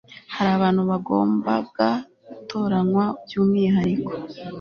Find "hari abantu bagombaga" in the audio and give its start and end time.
0.35-1.87